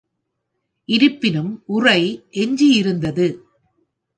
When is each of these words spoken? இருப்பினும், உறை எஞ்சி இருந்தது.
இருப்பினும், 0.89 1.63
உறை 1.67 2.01
எஞ்சி 2.31 2.67
இருந்தது. 2.73 3.27